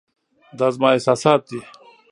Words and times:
دا 0.57 0.67
زما 0.75 0.87
احساسات 0.95 1.41
دي. 1.49 1.59